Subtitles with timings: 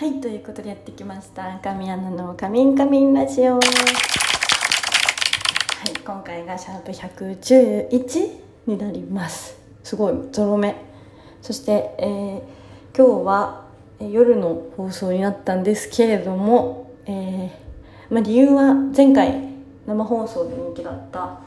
[0.00, 1.60] はいということでやってきました。
[1.62, 3.62] 神アナの「カミンカミンラジオ」はい
[6.02, 9.58] 今回がシャープ111になります。
[9.84, 10.74] すごいゾロ目。
[11.42, 12.40] そして、えー
[12.96, 13.64] 今日は
[14.00, 19.50] 夜の放送になったんですけれども、えーまあ、理由は前回
[19.86, 21.40] 生放送で人気だった。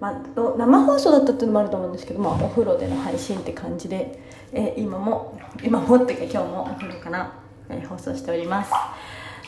[0.00, 0.14] まあ、
[0.58, 7.39] 生放送だったっていうのもあると思うんですけど、まあ、お風呂での配信って感じで、えー今も今もっていうか今日もお風呂から、
[7.70, 8.70] えー放送しております。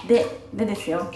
[0.08, 1.10] ででですよ。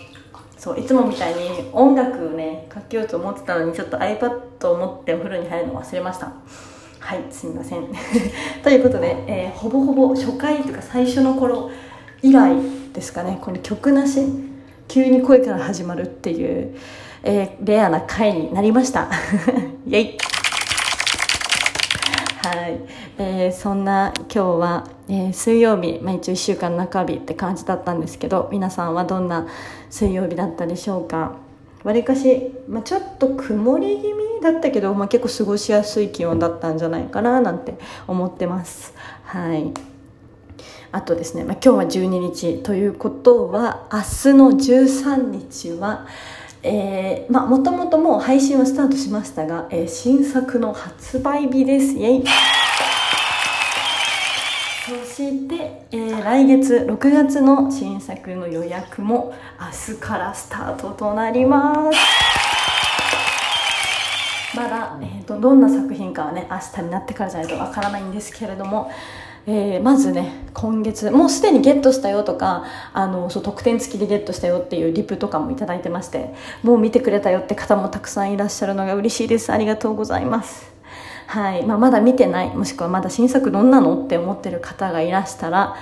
[0.56, 6.32] そういつもみたいに音楽をねかけようと思ってたのにちょっと iPad を持ってお風呂に入るの忘れました。
[6.98, 7.86] はいすみません。
[8.64, 11.70] ということで、えーほぼほぼ初回というか最初の頃
[12.22, 12.56] 以来
[12.92, 14.20] ですかねこの曲なし
[14.88, 16.76] 急に声から始まるっていう、
[17.22, 19.08] えーレアな回になりました。
[19.86, 20.18] イェイ。
[22.46, 22.78] はい、
[23.18, 29.48] えーそんな今日は、えー水曜日、まあ、一応1週間中日って感じだったんですけど皆さんはどんな
[29.90, 31.38] 水曜日だったでしょうか？
[31.82, 37.74] わりかし、まあ、ちょっと曇り気味だったけど、まあ、結構過ごしやすい気温だったんじゃないかななんて
[38.06, 38.94] 思ってます。
[39.24, 39.72] はい。
[40.92, 46.06] あとですね、まあ、今日は12日ということは明日の13日は
[46.68, 51.92] えーまあもともともう配信はスタートしましたが、えー新作の発売日です。
[51.92, 52.24] イェイ。
[54.86, 61.74] そして、えー来月6月の新作の予約も明日からスタートとなりま
[64.52, 64.56] す。
[64.56, 68.90] まだ、えーとどんな作品かはね明日になってからじゃないとわからないんですけれども、
[69.48, 79.52] えーまずね今月もうすでにゲットしたよとかあのそう特典付きでゲットしたよっていうリプとかもいただいてましてもう見てくれたよって方もたくさんいらっしゃるのが嬉しいです。
[79.52, 80.72] ありがとうございます。
[81.26, 81.64] はい。
[81.66, 85.76] まあ、まだ見てないもしくはまだ新作どんなのって思ってる方がいらしたら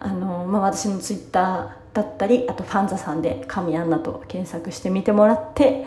[0.00, 5.84] あの、まあ、私のツイッターだったりあとファンザさんで「神アンナ」と検索してみてもらって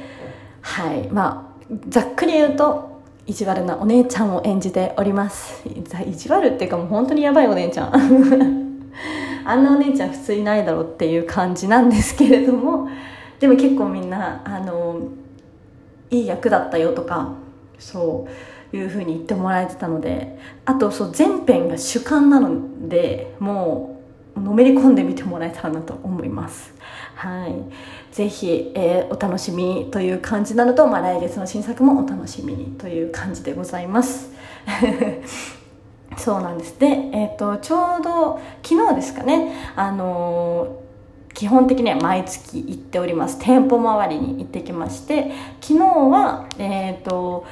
[0.61, 1.07] はい。
[1.09, 2.96] まあざっくり言うと
[3.27, 5.61] 意地悪なお姉ちゃんを演じております。
[5.67, 7.91] 意地悪っていうかもう本当にやばいお姉ちゃん。
[9.43, 12.87] あんなお姉ちゃん普通いないだろうっていう感じなんですけれども。
[13.39, 14.99] でも結構みんなあの
[16.09, 17.33] いい役だったよとか
[17.77, 18.25] そ
[18.73, 20.39] ういう風に言ってもらえてたので。
[20.65, 23.96] あとそう全編が主観なのでもう
[24.41, 26.73] のめり込んでみてもらえたらなと思います。
[27.15, 28.15] はい。
[28.15, 34.31] ぜひ、えーお楽しみという感じなのと、まあ、来月の新作もお楽しみにという感じでございます。
[36.17, 36.79] そうなんです。
[36.79, 39.51] で、えー、とちょうど昨日ですかね。
[39.75, 40.87] あのー
[41.37, 43.37] 基本的には毎月行っております。
[43.39, 45.31] 店舗周りに行ってきまして
[45.61, 47.45] 昨日はえっ、と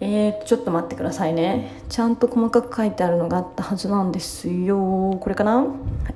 [0.00, 1.80] えー、ちょっと待ってくださいね。
[1.88, 5.16] ちゃんと細かく書いてあるのがあったはずなんですよ。
[5.20, 5.64] これかな、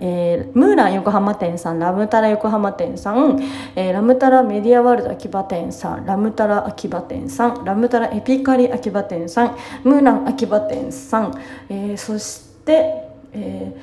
[0.00, 1.78] えームーラン横浜店さん。
[1.78, 3.40] ラムタラ横浜店さん、
[3.76, 6.04] えーラムタラメディアワールド秋葉店さん。
[6.04, 7.64] ラムタラ秋葉店さん。
[7.64, 9.56] ラムタラエピカリ秋葉店さん。
[9.84, 11.32] ムーラン秋葉店さん、
[11.68, 13.74] えーそして、え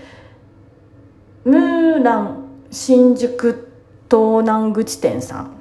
[1.46, 3.72] ームーラン新宿
[4.12, 5.52] 東南口店さん。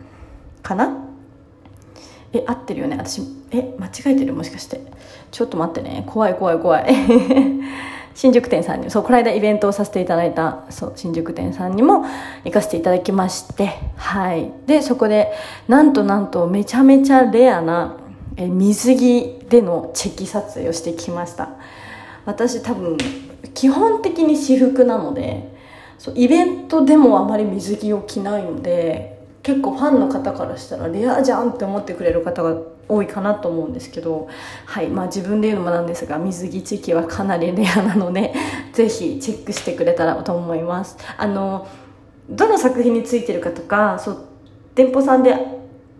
[0.62, 1.04] かな？
[2.32, 2.96] え合ってるよね？
[2.96, 3.22] 私
[3.54, 4.32] え間違えてる？
[4.32, 4.80] もしかして。
[5.30, 6.04] ちょっと待ってね。
[6.06, 6.86] 怖い怖い怖い。
[8.14, 12.04] 新宿店さんにそうこの間イベントをさせていただいたそう新宿店さんにも
[12.44, 13.70] 行かせていただきまして。
[13.96, 14.52] はい。
[14.66, 15.32] でそこで
[15.68, 17.96] なんとなんとめちゃめちゃレアな
[18.36, 21.50] え水着でのチェキ撮影をしてきました。
[22.24, 22.96] 私多分
[23.52, 25.52] 基本的に私服なので
[25.98, 32.56] そうイベントでもあまり水着を着ないので結構ファンの方からしたらレアじゃんって思ってくれる方が
[32.88, 34.26] 多いかなと思うんですけど
[34.64, 38.32] はいまあ自分で言うのもなんですが水着チェキはかなりレアなので
[38.72, 40.96] ぜひチェックしてくれたらと思います。
[41.18, 41.66] あの
[42.30, 44.18] どの作品についてるかとかそう
[44.74, 45.36] 店舗さんで、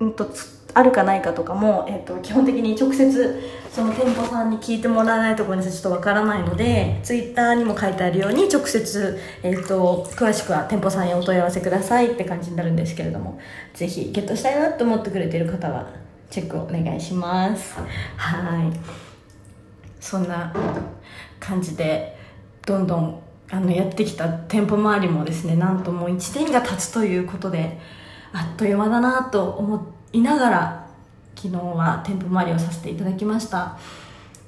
[0.01, 0.27] うん、と
[0.75, 3.41] あるかないかとかも、えっと基本的に直接
[3.71, 13.39] その店舗さんに聞いてもらわないところにちょっとわからないのでツイッターにも書いてあるように直接、えっと詳しくは店舗さんへお問い合わせくださいって感じになるんですけれども
[13.73, 15.91] ぜひゲットしたいなと思ってくれてる方は
[16.31, 17.77] チェックをお願いします。
[18.17, 19.05] はい。
[20.01, 20.53] そんな
[21.41, 22.17] 感じで
[22.67, 27.79] どんどんあのやってきた店舗周りもですねなんともう1年が経つということで
[28.33, 30.87] あっという間だなと思っていながら
[31.37, 33.77] 昨日は店舗周りをさせていただきました。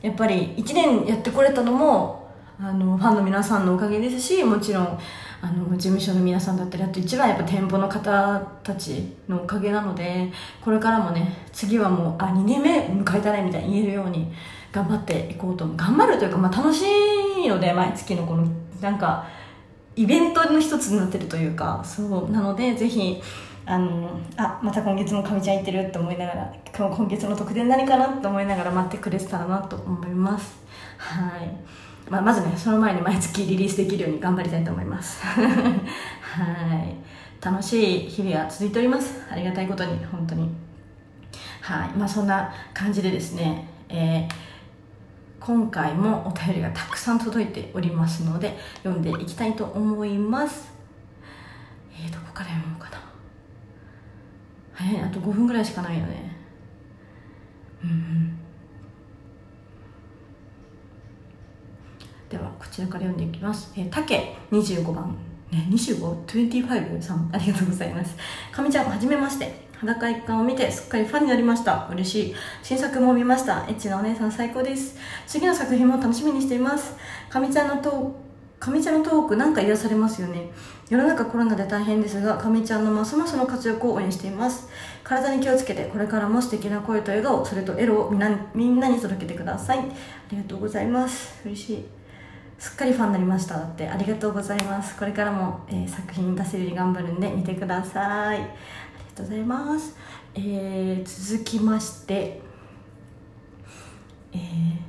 [0.03, 2.31] やっぱり1年やってこれたのも
[2.61, 4.99] あのファンの皆さんのおかげですしもちろん
[5.43, 10.33] あの事務所の皆さんだったりあと一番やっぱ店舗の方たちのおかげなので
[10.63, 14.33] これからもね次はもうあ2年目迎えたねみたいに言えるように
[14.73, 16.85] 頑張っていこうと頑張るというか、まあ、楽し
[17.45, 18.47] いので毎月のこの
[18.81, 19.27] なんか
[19.95, 23.21] イベントの一つになってるというかそうなのでぜひ
[23.69, 30.57] あのあまた今月もかみちゃん行ってるって思いながら今今月の特典何かなって思いながら待ってくれてたらなと思います。
[30.99, 31.51] はい。
[32.09, 35.21] まあ、まずねその前に毎月リリースできるように頑張りたいと思います。
[35.27, 35.41] は
[36.77, 36.95] い。
[37.45, 39.21] 楽しい日々が続いております。
[39.31, 40.49] ありがたいことに本当に。
[41.61, 41.89] はい。
[41.99, 44.47] まあそんな感じでですねえー
[45.47, 50.73] 今回もお便りがたくさん届いておりますので読んでいきたいと思います。
[51.93, 52.96] えー、どこから読もうかな。
[54.77, 56.37] 早いあと5分ぐらいしかないよね
[57.83, 58.39] うん
[62.29, 65.17] ではこちらから読んでいきますえ、たけ25番
[65.51, 68.17] ね、25?25 さん、ありがとうございます。
[68.51, 69.67] かみちゃん、はじめまして。
[69.79, 71.89] 裸一貫を見てすっかりファンになりました。
[71.93, 72.35] 嬉しい。
[72.63, 73.65] 新作も見ました。
[73.69, 74.97] エッチなお姉さん最高です。
[75.27, 76.97] 次の作品も楽しみにしています。
[77.29, 78.26] かみちゃんのト
[78.59, 80.51] かみちゃんのトークなんか癒されますよね。
[80.89, 84.69] 世の中コロナで大変ですが、かみちゃんのますますの活躍を応援しています。
[85.05, 89.79] 体に気をつけて、これからも素敵な声と笑顔、それとエロをみんなみんなに届けてください。
[89.79, 89.83] あ
[90.31, 91.41] りがとうございます。
[91.45, 91.85] 嬉しい。
[92.59, 98.49] すっかりファンになりましただってありがとうございますこれからも、えー、作品出せるように頑張るんで見てくださいありが
[99.15, 99.95] とうございます、
[100.35, 102.41] えー、続きまして
[104.33, 104.86] えー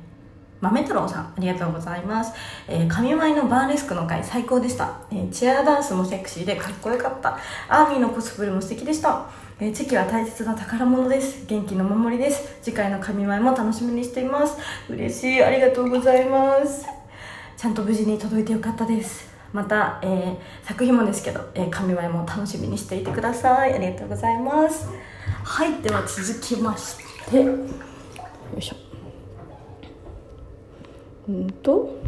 [0.60, 2.32] 豆太郎さん、ありがとうございます。
[2.66, 5.00] えー、神舞のバーレスクの回最高でした。
[5.10, 7.38] えー、チアダンスもセクシーでかっこよかった。
[7.68, 9.26] アーミーのコスプレも素敵でした。
[9.60, 11.46] えー、チキは大切な宝物です。
[11.46, 12.58] 元気の守りです。
[12.62, 14.56] 次回の神舞も楽しみにしています。
[14.88, 15.42] 嬉しい。
[15.42, 16.98] ありがとうございます。
[17.58, 24.88] ちゃんと無事に届いてよかったですまた、えー、作品もですけど、えー、紙前も楽しみにしていてくださいありがとうございます
[25.42, 26.96] はいでは続きまし
[27.28, 27.56] てよ
[28.56, 28.87] いしょ
[31.28, 31.98] うんと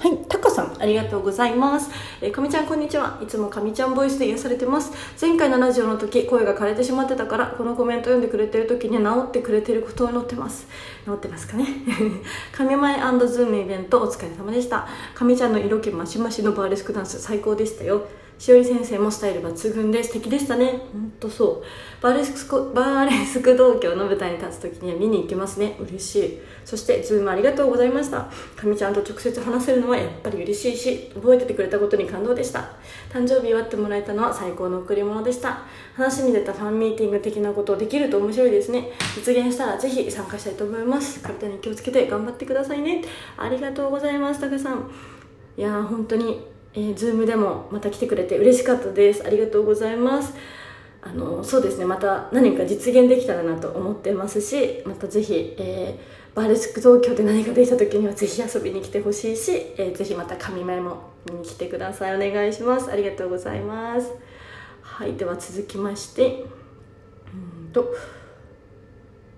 [0.00, 1.88] はい、タカさん、ありがとうございます。
[2.20, 3.18] えー、かみちゃん、こんにちは。
[3.22, 4.92] いつもかみちゃんボイスで癒されてます。
[5.18, 10.66] 前回のラジオの時、声が枯れてしまってたから、このコメント読んでくれてる時に治ってくれてることを祈ってます。
[11.06, 11.66] 治ってますかね？
[12.52, 12.96] 神前
[13.26, 14.86] ズームイベントお疲れ様でした。
[15.14, 18.02] かみちゃんの色気マシマシのバーレスクダンス最高でしたよ。
[18.38, 20.82] しおり先生もスタイル抜群で素敵でしたね。
[20.92, 22.02] ほんとそう。
[22.02, 25.76] バーレスク、バーレスク東京の舞台に立つ時には見に行きますね。
[25.80, 26.40] 嬉しい。
[26.64, 28.28] そして、 Zoomありがとうございました。
[28.56, 32.72] かみちゃんと直接話せるのはやっぱり嬉しいし、覚えててくれたことに感動でした。
[33.10, 35.62] 誕生日祝ってもらえたのは最高の贈り物でした。
[35.94, 38.90] 話に出たファンミーティング的なことできると面白いですね。
[39.16, 41.20] 実現したらぜひ参加したいと思います。
[41.20, 43.02] 体に気をつけて頑張ってくださいね。
[43.36, 44.90] ありがとうございます、タカさん。
[45.56, 49.24] いやー、本当にえー、ズームでもまた来てくれて嬉しかったです。
[49.24, 50.34] ありがとうございます。
[51.02, 51.84] あのそうですね。
[51.84, 62.16] また何か実現できたらなと思ってますしまたぜひ、えー、バーレスク東京で何かできた時にはぜひ遊びに来てほしいし、えー、ぜひまた神前も見に来てください。
[62.16, 62.90] お願いします。
[62.90, 64.12] ありがとうございます。
[64.82, 65.14] はい。
[65.14, 66.44] では続きまして
[67.32, 67.82] うんと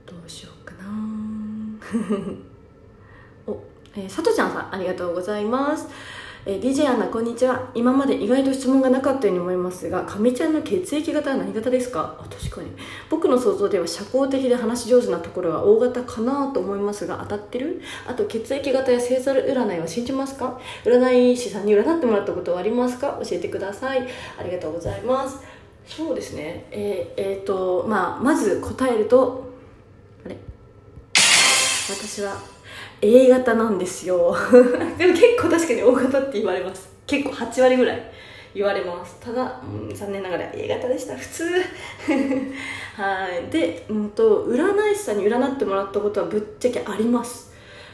[0.06, 0.86] どうしようかな。
[3.52, 3.60] お、
[3.96, 5.88] えー、さとちゃんさんありがとうございます。
[6.48, 7.70] えー、DJ アナこんにちは。
[7.74, 12.16] 今まで意外と質問がなかったように思いますがかみちゃんの血液型は何型ですか？
[12.20, 12.70] あ確かに。
[13.10, 17.82] 僕の想像では社交的で話し上手なところは O 型かなと思いますが当たってる？
[18.06, 20.60] あと血液型や星座占いは信じますか？
[20.84, 23.20] 占い師さんに占ってもらったことはありますか？
[23.28, 24.06] 教えてください。
[24.38, 25.40] ありがとうございます。
[25.84, 26.66] そうですね。
[26.70, 29.50] えー、えー、とまあまず答えると
[30.24, 30.36] あれ？
[31.90, 32.36] 私は
[33.00, 34.34] A 型なんですよ。
[34.98, 36.88] で も結構確かに O 型って言われます。
[37.06, 38.02] 結構8割ぐらい
[38.54, 39.16] 言われます。
[39.20, 41.16] ただ、うん、残念ながら A 型でした。
[41.16, 41.44] 普通。
[42.96, 43.50] はい。
[43.50, 47.52] で、うんと、占い師さんに占ってもらったことはぶっちゃけあります。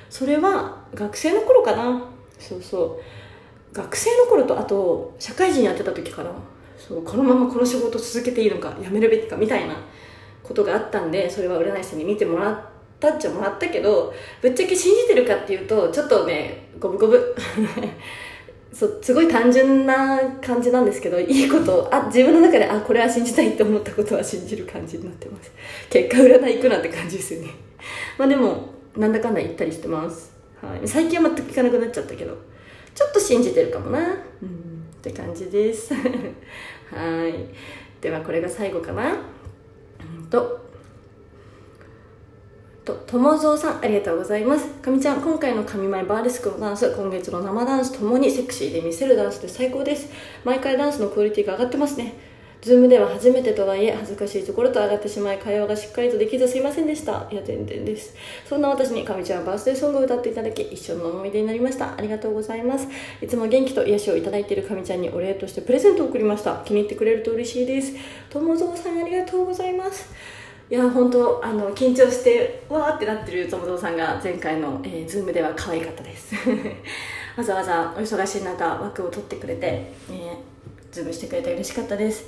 [0.09, 2.05] それは学生の頃かな。
[2.39, 3.03] そうそう。
[3.73, 6.31] 学生の頃とあと社会人やってた時から
[6.77, 9.75] そうこのままこの仕事続けていいのか辞めるべきかみたいな
[10.43, 12.72] ことがあったんでそれは占い師さんに見てもらって
[13.03, 17.35] タッチをもらったけどぶっちゃけ信じてるかっていうとちょっとね五分五分
[18.73, 25.53] そうすごい単純な感じなんですけどいいことあ自分の中であこれは信じたいって思ったことは信じる感じになってます。
[25.91, 27.51] 結果占い行くなんて感じですよね。
[28.17, 32.37] まあでもなんだかんだ言ったりしてます、はい、最近は全く聞かなくなっちゃったけど
[32.95, 33.99] ちょっと信じてるかもな。
[34.01, 34.09] うん。
[34.09, 34.15] っ
[35.03, 35.93] て感じです。
[36.91, 37.35] はい。
[38.01, 39.17] ではこれが最後かな。
[40.17, 40.63] うんと
[42.85, 44.67] と、ともぞうさん、ありがとうございます。
[44.67, 50.11] かみちゃん、今回の神前バーレスクのダンス、今月の生ダンスともにセクシーで見せるダンスで最高です。
[50.45, 52.15] 毎回ダンスのクオリティが上がってますね。
[52.61, 57.29] Zoomでは初めてとはいえ恥ずかしいところと上がってしまい会話がしっかりとできずすいませんでした。
[57.31, 58.15] いや全然です。
[58.49, 61.97] そんな私にかみちゃんバースデーソングを歌っていただき一生の思い出になりました。
[61.97, 62.87] ありがとうございます。
[63.21, 66.63] いつも元気と癒しをいただいているかみちゃんにお礼としてプレゼントを送りました。
[66.65, 67.95] 気に入ってくれると嬉しいです。
[68.31, 70.09] 友蔵さんありがとうございます。
[70.73, 76.35] いや本当あの緊張してわーってなってる友蔵さんが前回の、えー、ズームでは可愛かったです。
[77.37, 80.35] わざわざお忙しい中枠を取ってくれて、えー、
[80.91, 82.25] Zoomしてくれて嬉しかったです。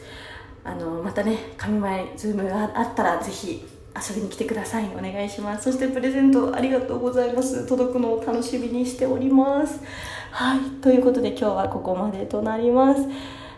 [0.63, 3.65] あのまたね神前 Zoom があったらぜひ
[3.97, 4.91] 遊びに来てください。
[4.95, 5.65] お願いします。
[5.65, 7.67] そしてプレゼントありがとうございます。
[7.67, 9.81] 届くのを楽しみにしております。
[10.33, 10.61] はい。
[10.83, 13.01] ということで今日はここまでとなります。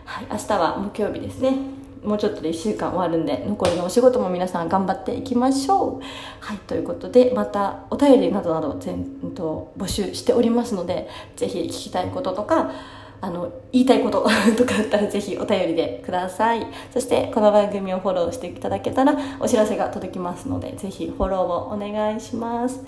[0.05, 0.27] はい。
[0.31, 1.76] 明日は木曜日ですね。
[2.03, 6.01] もうちょっとで1週間終わるんで残りのお仕事も皆さん頑張っていきましょう。
[6.39, 12.71] はいということでまたお便りなどなど全と募集しておりますのでぜひ聞きたいこととか
[13.19, 14.27] あの言いたいこと
[14.57, 16.67] とかあったらぜひお便りでください。
[16.93, 22.85] そしてこの番組をフォローしていただけたらお知らせが届きますのでぜひフォローをお願いします。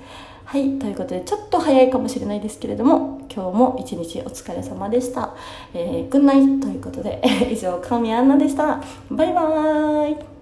[0.50, 5.36] はいということでちょっと早いかもしれないですけれども今日も一日お疲れ様でした、
[5.76, 7.22] えー、グッナイということで
[7.54, 8.82] 以上神アンナでした。
[9.12, 10.39] バイバーイ。